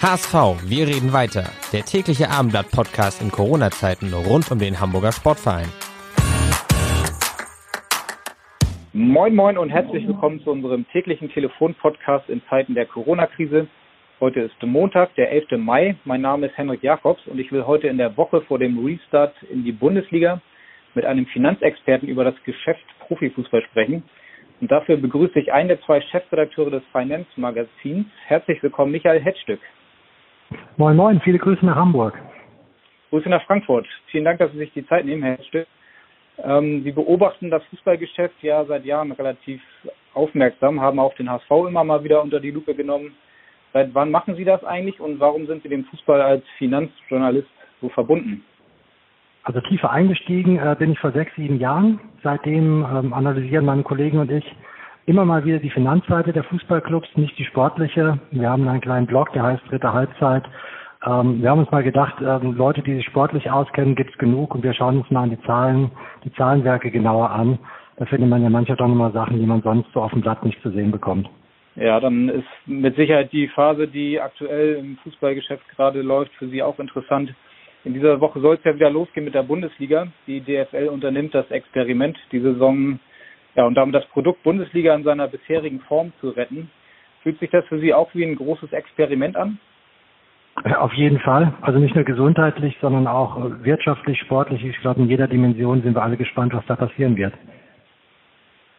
[0.00, 1.50] HSV, wir reden weiter.
[1.72, 5.66] Der tägliche Abendblatt-Podcast in Corona-Zeiten rund um den Hamburger Sportverein.
[8.92, 13.66] Moin Moin und herzlich willkommen zu unserem täglichen Telefon-Podcast in Zeiten der Corona-Krise.
[14.20, 15.58] Heute ist Montag, der 11.
[15.58, 15.96] Mai.
[16.04, 19.34] Mein Name ist Henrik Jakobs und ich will heute in der Woche vor dem Restart
[19.50, 20.40] in die Bundesliga
[20.94, 24.04] mit einem Finanzexperten über das Geschäft Profifußball sprechen.
[24.60, 28.06] Und dafür begrüße ich einen der zwei Chefredakteure des Finanzmagazins.
[28.26, 29.60] Herzlich willkommen, Michael Hetzstück.
[30.76, 32.18] Moin Moin, viele Grüße nach Hamburg.
[33.10, 33.86] Grüße nach Frankfurt.
[34.06, 35.66] Vielen Dank, dass Sie sich die Zeit nehmen, Herr Stück.
[36.42, 39.60] Ähm, Sie beobachten das Fußballgeschäft ja seit Jahren relativ
[40.14, 43.12] aufmerksam, haben auch den HSV immer mal wieder unter die Lupe genommen.
[43.72, 47.48] Seit wann machen Sie das eigentlich und warum sind Sie dem Fußball als Finanzjournalist
[47.80, 48.44] so verbunden?
[49.42, 52.00] Also tiefer eingestiegen äh, bin ich vor sechs, sieben Jahren.
[52.22, 54.44] Seitdem ähm, analysieren meine Kollegen und ich
[55.08, 58.18] immer mal wieder die Finanzseite der Fußballclubs, nicht die sportliche.
[58.30, 60.44] Wir haben einen kleinen Blog, der heißt Dritte Halbzeit.
[61.06, 64.54] Ähm, wir haben uns mal gedacht, ähm, Leute, die sich sportlich auskennen, gibt es genug
[64.54, 65.90] und wir schauen uns mal an die Zahlen,
[66.24, 67.58] die Zahlenwerke genauer an.
[67.96, 70.44] Da findet man ja manchmal doch nochmal Sachen, die man sonst so auf dem Blatt
[70.44, 71.28] nicht zu sehen bekommt.
[71.76, 76.62] Ja, dann ist mit Sicherheit die Phase, die aktuell im Fußballgeschäft gerade läuft, für Sie
[76.62, 77.32] auch interessant.
[77.84, 80.08] In dieser Woche soll es ja wieder losgehen mit der Bundesliga.
[80.26, 82.98] Die DFL unternimmt das Experiment, die Saison
[83.54, 86.70] ja, und damit das Produkt Bundesliga in seiner bisherigen Form zu retten.
[87.22, 89.58] Fühlt sich das für Sie auch wie ein großes Experiment an?
[90.78, 91.52] Auf jeden Fall.
[91.60, 94.64] Also nicht nur gesundheitlich, sondern auch wirtschaftlich, sportlich.
[94.64, 97.34] Ich glaube, in jeder Dimension sind wir alle gespannt, was da passieren wird.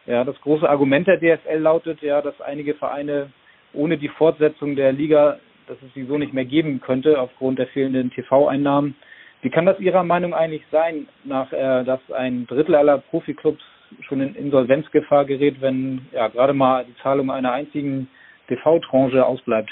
[0.06, 3.30] Ja, das große Argument der DFL lautet ja, dass einige Vereine
[3.72, 5.38] ohne die Fortsetzung der Liga,
[5.68, 8.96] dass es sie so nicht mehr geben könnte aufgrund der fehlenden TV-Einnahmen.
[9.42, 13.62] Wie kann das Ihrer Meinung eigentlich sein, nach, äh, dass ein Drittel aller Profiklubs
[14.02, 18.08] schon in Insolvenzgefahr gerät, wenn ja gerade mal die Zahlung einer einzigen
[18.48, 19.70] TV-Tranche ausbleibt.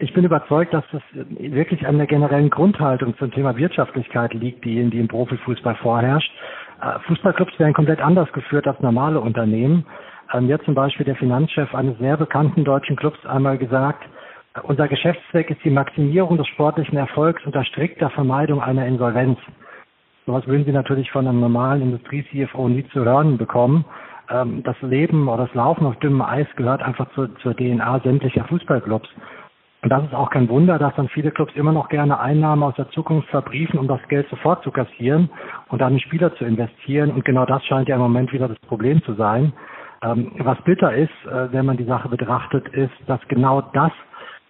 [0.00, 4.90] Ich bin überzeugt, dass das wirklich an der generellen Grundhaltung zum Thema Wirtschaftlichkeit liegt, die,
[4.90, 6.30] die im Profifußball vorherrscht.
[6.80, 9.86] Äh, Fußballclubs werden komplett anders geführt als normale Unternehmen.
[10.32, 14.04] Ähm, jetzt zum Beispiel der Finanzchef eines sehr bekannten deutschen Clubs einmal gesagt,
[14.54, 19.38] äh, unser Geschäftszweck ist die Maximierung des sportlichen Erfolgs unter strikter Vermeidung einer Insolvenz.
[20.28, 23.86] Sowas würden Sie natürlich von einem normalen Industrie-CFO nie zu hören bekommen.
[24.28, 28.44] Ähm, das Leben oder das Laufen auf dünnem Eis gehört einfach zur, zur DNA sämtlicher
[28.44, 29.08] Fußballclubs.
[29.80, 32.74] Und das ist auch kein Wunder, dass dann viele Clubs immer noch gerne Einnahmen aus
[32.74, 35.30] der Zukunft verbriefen, um das Geld sofort zu kassieren
[35.68, 37.10] und dann in Spieler zu investieren.
[37.10, 39.54] Und genau das scheint ja im Moment wieder das Problem zu sein.
[40.02, 43.92] Ähm, was bitter ist, äh, wenn man die Sache betrachtet, ist, dass genau das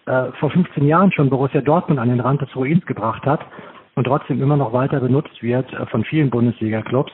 [0.07, 3.43] äh, vor 15 Jahren schon Borussia Dortmund an den Rand des Ruins gebracht hat
[3.99, 7.13] und trotzdem immer noch weiter benutzt wird äh, von vielen Bundesliga-Clubs.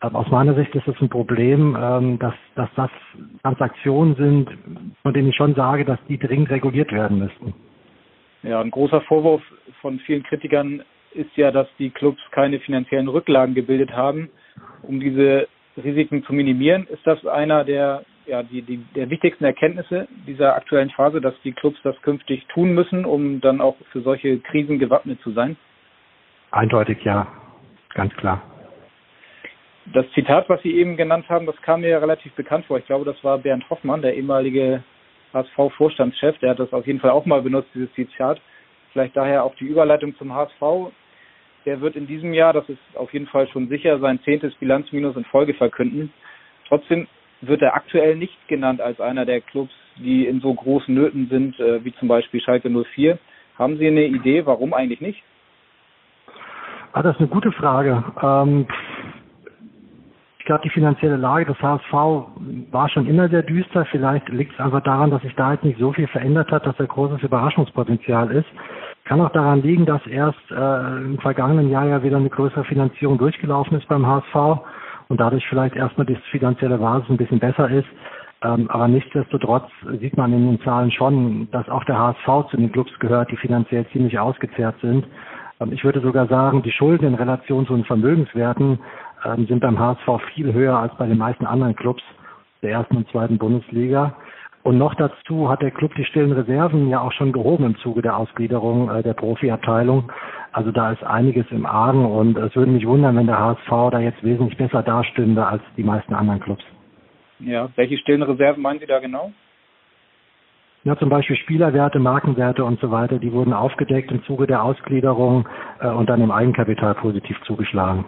[0.00, 2.90] Ähm, aus meiner Sicht ist es ein Problem, ähm, dass, dass das
[3.42, 4.48] Transaktionen sind,
[5.02, 7.52] von denen ich schon sage, dass die dringend reguliert werden müssten.
[8.44, 9.42] Ja, ein großer Vorwurf
[9.80, 10.82] von vielen Kritikern
[11.12, 14.30] ist ja, dass die Clubs keine finanziellen Rücklagen gebildet haben,
[14.82, 15.48] um diese
[15.82, 16.86] Risiken zu minimieren.
[16.86, 21.52] Ist das einer der, ja, die, die, der wichtigsten Erkenntnisse dieser aktuellen Phase, dass die
[21.52, 25.56] Clubs das künftig tun müssen, um dann auch für solche Krisen gewappnet zu sein?
[26.50, 27.26] Eindeutig ja,
[27.94, 28.42] ganz klar.
[29.92, 32.78] Das Zitat, was Sie eben genannt haben, das kam mir relativ bekannt vor.
[32.78, 34.82] Ich glaube, das war Bernd Hoffmann, der ehemalige
[35.32, 36.38] HSV-Vorstandschef.
[36.38, 38.40] Der hat das auf jeden Fall auch mal benutzt, dieses Zitat.
[38.92, 40.92] Vielleicht daher auch die Überleitung zum HSV.
[41.66, 45.16] Der wird in diesem Jahr, das ist auf jeden Fall schon sicher, sein zehntes Bilanzminus
[45.16, 46.12] in Folge verkünden.
[46.68, 47.06] Trotzdem
[47.40, 51.58] wird er aktuell nicht genannt als einer der Clubs, die in so großen Nöten sind,
[51.60, 53.18] äh, wie zum Beispiel Schalke 04.
[53.58, 55.22] Haben Sie eine Idee, warum eigentlich nicht?
[56.92, 58.02] Ah, das ist eine gute Frage.
[58.20, 58.66] Ähm,
[60.38, 61.92] ich glaube, die finanzielle Lage des HSV
[62.72, 63.84] war schon immer sehr düster.
[63.90, 66.76] Vielleicht liegt es einfach daran, dass sich da jetzt nicht so viel verändert hat, dass
[66.76, 68.48] da großes Überraschungspotenzial ist.
[69.04, 73.18] Kann auch daran liegen, dass erst äh, im vergangenen Jahr ja wieder eine größere Finanzierung
[73.18, 74.62] durchgelaufen ist beim HSV
[75.08, 77.88] und dadurch vielleicht erstmal die finanzielle Basis ein bisschen besser ist.
[78.42, 79.68] Ähm, aber nichtsdestotrotz
[80.00, 83.36] sieht man in den Zahlen schon, dass auch der HSV zu den Clubs gehört, die
[83.36, 85.06] finanziell ziemlich ausgezehrt sind.
[85.60, 88.78] Ähm, ich würde sogar sagen, die Schulden in Relation zu den Vermögenswerten
[89.24, 92.02] ähm, sind beim HSV viel höher als bei den meisten anderen Clubs
[92.62, 94.14] der ersten und zweiten Bundesliga.
[94.62, 98.02] Und noch dazu hat der Club die stillen Reserven ja auch schon gehoben im Zuge
[98.02, 100.10] der Ausgliederung äh, der Profiabteilung.
[100.52, 104.00] Also da ist einiges im Argen und es würde mich wundern, wenn der HSV da
[104.00, 106.64] jetzt wesentlich besser dastünde als die meisten anderen Clubs.
[107.38, 109.32] Ja, welche stillen Reserven meinen Sie da genau?
[110.82, 115.46] Ja, zum Beispiel Spielerwerte, Markenwerte und so weiter, die wurden aufgedeckt im Zuge der Ausgliederung
[115.80, 118.06] äh, und dann im Eigenkapital positiv zugeschlagen.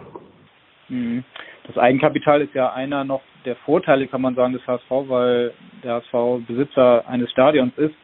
[0.89, 1.23] Mhm.
[1.67, 5.53] Das Eigenkapital ist ja einer noch der Vorteile, kann man sagen, des HSV, weil
[5.83, 7.95] der HSV Besitzer eines Stadions ist.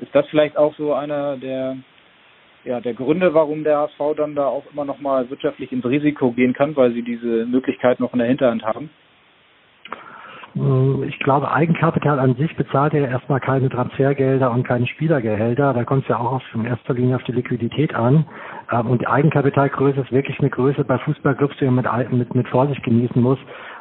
[0.00, 1.76] Ist das vielleicht auch so einer der,
[2.64, 6.32] ja, der Gründe, warum der HSV dann da auch immer noch mal wirtschaftlich ins Risiko
[6.32, 8.90] gehen kann, weil sie diese Möglichkeit noch in der Hinterhand haben?
[10.58, 15.72] Hm, ich glaube, Eigenkapital an sich bezahlt ja erstmal keine Transfergelder und keine Spielergehälter.
[15.72, 18.26] Da kommt es ja auch auf, in erster Linie auf die Liquidität an.
[18.72, 22.48] Ähm, und die Eigenkapitalgröße ist wirklich eine Größe bei Fußballclubs, die man mit, mit, mit
[22.48, 23.38] Vorsicht genießen muss,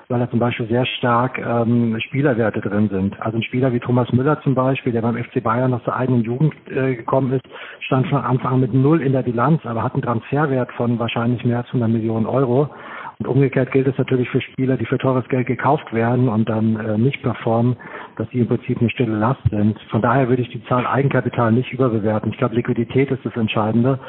[0.07, 3.19] weil da zum Beispiel sehr stark ähm, Spielerwerte drin sind.
[3.21, 6.21] Also ein Spieler wie Thomas Müller zum Beispiel, der beim FC Bayern aus der eigenen
[6.21, 7.45] Jugend äh, gekommen ist,
[7.79, 11.44] stand von Anfang an mit null in der Bilanz, aber hat einen Transferwert von wahrscheinlich
[11.44, 12.69] mehr als 100 Millionen Euro.
[13.19, 16.79] Und umgekehrt gilt es natürlich für Spieler, die für teures Geld gekauft werden und dann
[16.79, 17.75] äh, nicht performen,
[18.15, 19.79] dass sie im Prinzip eine stille Last sind.
[19.89, 22.31] Von daher würde ich die Zahl Eigenkapital nicht überbewerten.
[22.31, 23.99] Ich glaube, Liquidität ist das Entscheidende.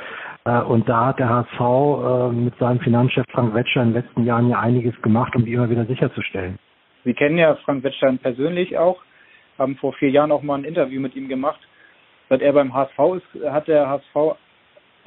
[0.45, 4.25] Äh, und da hat der HSV äh, mit seinem Finanzchef Frank Wetscher in den letzten
[4.25, 6.59] Jahren ja einiges gemacht, um die immer wieder sicherzustellen.
[7.05, 9.01] Sie kennen ja Frank Wetscher persönlich auch,
[9.57, 11.61] haben vor vier Jahren auch mal ein Interview mit ihm gemacht.
[12.29, 14.37] Seit er beim HSV ist, hat der HSV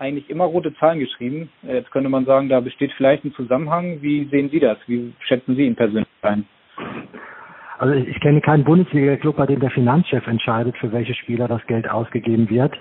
[0.01, 1.49] eigentlich immer rote Zahlen geschrieben.
[1.61, 4.01] Jetzt könnte man sagen, da besteht vielleicht ein Zusammenhang.
[4.01, 4.77] Wie sehen Sie das?
[4.87, 6.45] Wie schätzen Sie ihn persönlich ein?
[7.77, 11.89] Also ich kenne keinen Bundesliga-Club, bei dem der Finanzchef entscheidet, für welche Spieler das Geld
[11.89, 12.73] ausgegeben wird.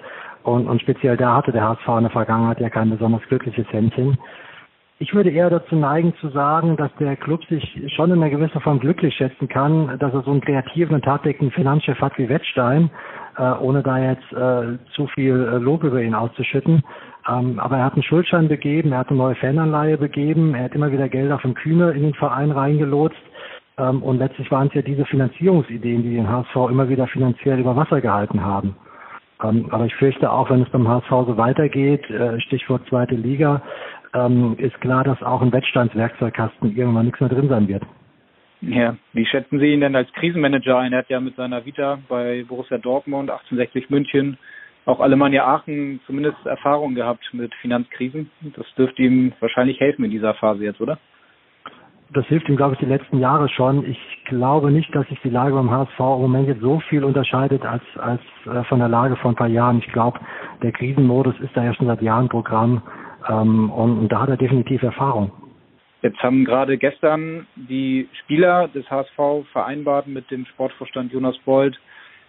[0.42, 4.18] Und, und speziell da hatte der HSV in der Vergangenheit ja kein besonders glückliches Händchen.
[4.98, 7.64] Ich würde eher dazu neigen zu sagen, dass der Club sich
[7.96, 11.52] schon in einer gewissen Form glücklich schätzen kann, dass er so einen kreativen und tatsächlichen
[11.52, 12.90] Finanzchef hat wie Wettstein,
[13.40, 16.82] äh, ohne da jetzt äh, zu viel äh, Lob über ihn auszuschütten.
[17.28, 20.74] Ähm, aber er hat einen Schuldschein begeben, er hat eine neue Fananleihe begeben, er hat
[20.74, 23.18] immer wieder Gelder von Kühne in den Verein reingelotst.
[23.78, 27.76] Ähm, und letztlich waren es ja diese Finanzierungsideen, die den HSV immer wieder finanziell über
[27.76, 28.76] Wasser gehalten haben.
[29.42, 33.62] Ähm, aber ich fürchte auch, wenn es beim HSV so weitergeht, äh, Stichwort zweite Liga,
[34.12, 37.84] ähm, ist klar, dass auch im Wettstandswerkzeugkasten irgendwann nichts mehr drin sein wird.
[38.62, 40.92] Ja, wie schätzen Sie ihn denn als Krisenmanager ein?
[40.92, 44.36] Er hat ja mit seiner Vita bei Borussia Dortmund, 1860 München,
[44.84, 48.30] auch Alemannia Aachen zumindest Erfahrung gehabt mit Finanzkrisen.
[48.56, 50.98] Das dürfte ihm wahrscheinlich helfen in dieser Phase jetzt, oder?
[52.12, 53.88] Das hilft ihm, glaube ich, die letzten Jahre schon.
[53.88, 57.64] Ich glaube nicht, dass sich die Lage beim HSV im Moment jetzt so viel unterscheidet
[57.64, 59.78] als, als äh, von der Lage vor ein paar Jahren.
[59.78, 60.18] Ich glaube,
[60.60, 62.82] der Krisenmodus ist da ja schon seit Jahren Programm.
[63.28, 65.30] Ähm, und, und da hat er definitiv Erfahrung.
[66.02, 71.78] Jetzt haben gerade gestern die Spieler des HSV vereinbart mit dem Sportvorstand Jonas Bold,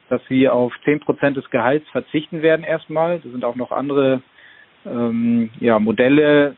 [0.10, 3.20] dass sie auf zehn Prozent des Gehalts verzichten werden erstmal.
[3.20, 4.22] Da sind auch noch andere
[4.86, 6.58] ähm, ja, Modelle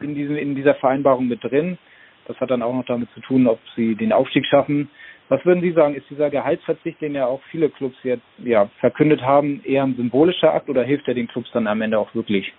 [0.00, 1.78] in, diesem, in dieser Vereinbarung mit drin.
[2.26, 4.90] Das hat dann auch noch damit zu tun, ob sie den Aufstieg schaffen.
[5.28, 9.22] Was würden Sie sagen, ist dieser Gehaltsverzicht, den ja auch viele Clubs jetzt ja, verkündet
[9.22, 12.52] haben, eher ein symbolischer Akt oder hilft er den Clubs dann am Ende auch wirklich?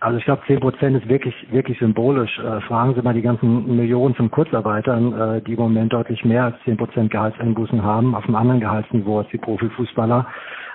[0.00, 2.38] Also ich glaube, zehn Prozent ist wirklich, wirklich symbolisch.
[2.38, 6.44] Äh, fragen Sie mal die ganzen Millionen von Kurzarbeitern, äh, die im Moment deutlich mehr
[6.44, 10.26] als zehn Prozent Gehaltseinbußen haben, auf einem anderen Gehaltsniveau als die Profifußballer.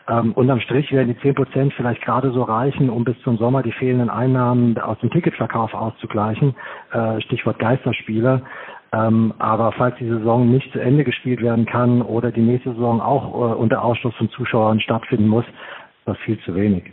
[0.09, 3.63] Ähm, unterm Strich werden die zehn Prozent vielleicht gerade so reichen, um bis zum Sommer
[3.63, 6.53] die fehlenden Einnahmen aus dem Ticketverkauf auszugleichen.
[6.91, 8.41] Äh, Stichwort Geisterspiele.
[8.91, 12.99] Ähm, aber falls die Saison nicht zu Ende gespielt werden kann oder die nächste Saison
[12.99, 16.83] auch äh, unter Ausschluss von Zuschauern stattfinden muss, ist das viel zu wenig.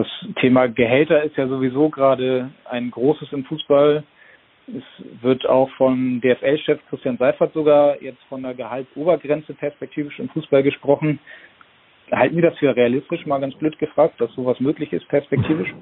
[0.00, 4.02] Das Thema Gehälter ist ja sowieso gerade ein großes im Fußball.
[4.66, 4.82] Es
[5.20, 11.18] wird auch von DFL-Chef Christian Seifert sogar jetzt von der Gehaltsobergrenze perspektivisch im Fußball gesprochen.
[12.10, 15.74] Halten Sie das für realistisch, mal ganz blöd gefragt, dass sowas möglich ist perspektivisch?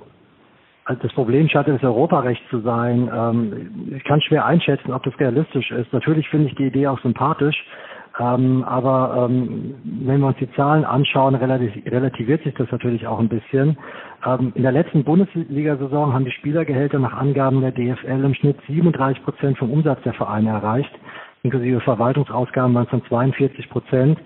[0.84, 3.08] Also das Problem scheint das Europarecht zu sein.
[3.14, 5.92] Ähm, ich kann schwer einschätzen, ob das realistisch ist.
[5.92, 7.64] Natürlich finde ich die Idee auch sympathisch,
[8.18, 13.28] ähm, aber ähm, wenn wir uns die Zahlen anschauen, relativiert sich das natürlich auch ein
[13.28, 13.78] bisschen.
[14.26, 19.22] Ähm, in der letzten Bundesliga-Saison haben die Spielergehälter nach Angaben der DFL im Schnitt 37
[19.22, 20.90] Prozent vom Umsatz der Vereine erreicht.
[21.44, 24.18] Inklusive Verwaltungsausgaben waren es dann 42 Prozent.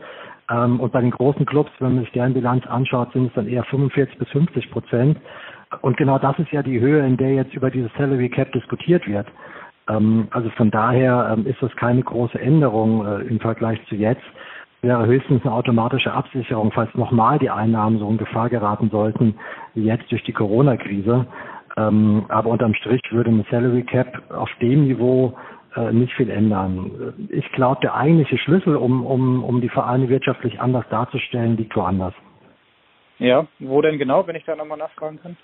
[0.51, 3.47] Ähm, und bei den großen Clubs, wenn man sich deren Bilanz anschaut, sind es dann
[3.47, 5.19] eher 45 bis 50 Prozent.
[5.83, 9.07] Und genau das ist ja die Höhe, in der jetzt über dieses Salary Cap diskutiert
[9.07, 9.27] wird.
[9.93, 14.23] Ähm, also von daher ähm, ist das keine große Änderung äh, im Vergleich zu jetzt.
[14.83, 19.37] Wäre höchstens eine automatische Absicherung, falls nochmal die Einnahmen so in Gefahr geraten sollten,
[19.75, 21.27] wie jetzt durch die Corona-Krise.
[21.77, 25.35] Ähm, aber unterm Strich würde eine Salary Cap auf dem Niveau
[25.77, 27.15] äh, nicht viel ändern.
[27.31, 32.15] Ich glaube, der eigentliche Schlüssel, um, um, um die Vereine wirtschaftlich anders darzustellen, liegt woanders.
[33.19, 35.37] Ja, wo denn genau, wenn ich da nochmal nachfragen kann?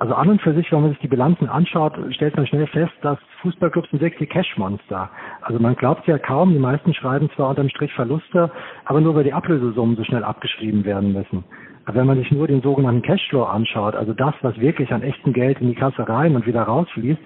[0.00, 2.92] Also an und für sich, wenn man sich die Bilanzen anschaut, stellt man schnell fest,
[3.02, 5.10] dass Fußballclubs sind wirklich Cashmonster.
[5.42, 8.50] Also man glaubt ja kaum, die meisten schreiben zwar unterm Strich Verluste,
[8.84, 11.42] aber nur weil die Ablösesummen so schnell abgeschrieben werden müssen.
[11.84, 15.32] Aber wenn man sich nur den sogenannten Cashflow anschaut, also das, was wirklich an echtem
[15.32, 17.22] Geld in die Kasse rein und wieder rausfließt,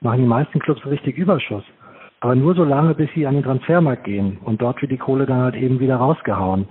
[0.00, 1.64] machen die meisten Clubs richtig Überschuss.
[2.20, 5.26] Aber nur so lange, bis sie an den Transfermarkt gehen und dort wird die Kohle
[5.26, 6.66] dann halt eben wieder rausgehauen.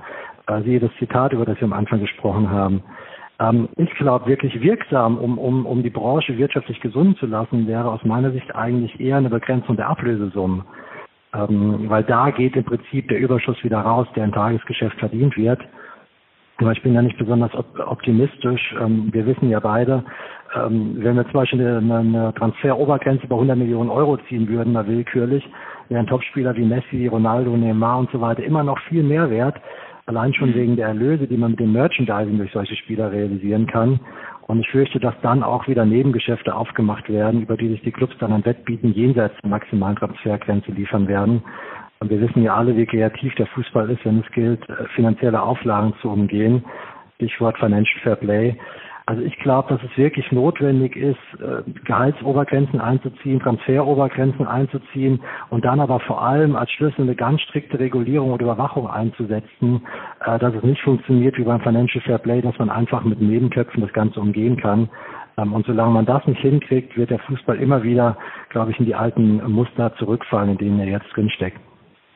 [0.65, 2.83] Siehe das Zitat, über das wir am Anfang gesprochen haben.
[3.39, 7.91] Ähm, ich glaube, wirklich wirksam, um, um, um die Branche wirtschaftlich gesund zu lassen, wäre
[7.91, 10.63] aus meiner Sicht eigentlich eher eine Begrenzung der Ablösesummen.
[11.33, 15.59] Ähm, weil da geht im Prinzip der Überschuss wieder raus, der im Tagesgeschäft verdient wird.
[16.57, 17.51] Aber ich bin ja nicht besonders
[17.85, 18.75] optimistisch.
[18.79, 20.05] Ähm, wir wissen ja beide,
[20.55, 24.87] ähm, wenn wir zum Beispiel eine, eine Transferobergrenze bei 100 Millionen Euro ziehen würden, mal
[24.87, 25.45] willkürlich,
[25.89, 29.59] wären Topspieler wie Messi, Ronaldo, Neymar und so weiter immer noch viel mehr wert,
[30.05, 33.99] allein schon wegen der Erlöse, die man mit dem Merchandising durch solche Spieler realisieren kann.
[34.47, 38.15] Und ich fürchte, dass dann auch wieder Nebengeschäfte aufgemacht werden, über die sich die Clubs
[38.19, 41.43] dann an Wettbieten jenseits der maximalen Transfergrenze liefern werden.
[41.99, 45.41] Und wir wissen ja alle, wie kreativ der Fußball ist, wenn es gilt, äh, finanzielle
[45.41, 46.63] Auflagen zu umgehen.
[47.15, 48.55] Stichwort Financial Fair Play.
[49.07, 55.21] Also ich glaube, dass es wirklich notwendig ist, äh, Gehaltsobergrenzen einzuziehen, Transferobergrenzen einzuziehen
[55.51, 59.83] und dann aber vor allem als Schlüssel eine ganz strikte Regulierung und Überwachung einzusetzen,
[60.25, 63.81] äh, dass es nicht funktioniert wie beim Financial Fair Play, dass man einfach mit Nebenköpfen
[63.81, 64.89] das Ganze umgehen kann.
[65.37, 68.17] Ähm, und solange man das nicht hinkriegt, wird der Fußball immer wieder,
[68.49, 71.59] glaube ich, in die alten Muster zurückfallen, in denen er jetzt drinsteckt.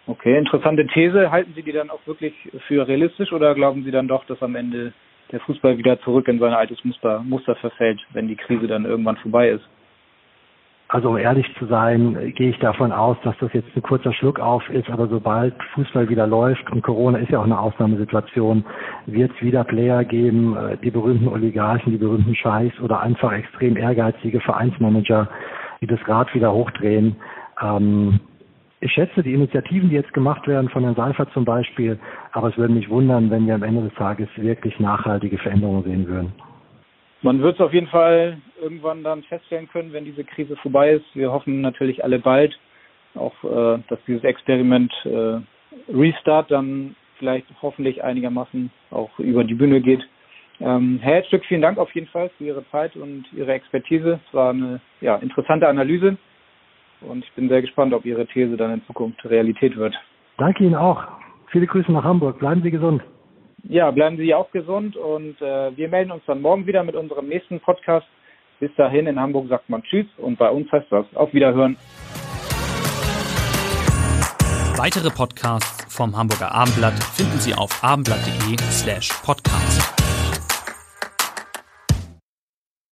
[0.08, 1.30] Okay, interessante These.
[1.30, 2.34] Halten Sie die dann auch wirklich
[2.68, 4.92] für realistisch oder glauben Sie dann doch, dass am Ende
[5.32, 9.18] der Fußball wieder zurück in sein altes Muster, Muster verfällt, wenn die Krise dann irgendwann
[9.18, 9.64] vorbei ist?
[10.92, 14.40] Also um ehrlich zu sein, gehe ich davon aus, dass das jetzt ein kurzer Schluck
[14.40, 18.66] auf ist, aber sobald Fußball wieder läuft, und Corona ist ja auch eine Ausnahmesituation,
[19.06, 23.78] wird es wieder Player geben, äh, die berühmten Oligarchen, die berühmten Scheiß oder einfach extrem
[23.78, 25.30] ehrgeizige Vereinsmanager,
[25.80, 27.18] die das Rad wieder hochdrehen.
[27.62, 28.20] Ähm,
[28.82, 32.00] ich schätze die Initiativen, die jetzt gemacht werden von Herrn Seifert zum Beispiel,
[32.32, 36.08] aber es würde mich wundern, wenn wir am Ende des Tages wirklich nachhaltige Veränderungen sehen
[36.08, 36.34] würden.
[37.22, 41.06] Man wird es auf jeden Fall irgendwann dann feststellen können, wenn diese Krise vorbei ist.
[41.14, 42.58] Wir hoffen natürlich alle bald,
[43.16, 45.40] auch äh, dass dieses Experiment äh,
[45.94, 50.08] Restart dann vielleicht hoffentlich einigermaßen auch über die Bühne geht.
[50.62, 54.22] Ähm, Herr Herzstück, vielen Dank auf jeden Fall für Ihre Zeit und Ihre Expertise.
[54.26, 56.18] Es war eine ja, interessante Analyse.
[57.02, 59.96] Und ich bin sehr gespannt, ob Ihre These dann in Zukunft Realität wird.
[60.38, 61.04] Danke Ihnen auch.
[61.52, 62.40] Viele Grüße nach Hamburg.
[62.40, 63.02] Bleiben Sie gesund.
[63.64, 67.28] Ja, bleiben Sie auch gesund und äh, wir melden uns dann morgen wieder mit unserem
[67.28, 68.08] nächsten Podcast.
[68.60, 71.78] Bis dahin in Hamburg sagt man Tschüss und bei uns heißt das auf Wiederhören.
[74.78, 79.99] Weitere Podcasts vom Hamburger Abendblatt finden Sie auf abendblatt.de slash podcast.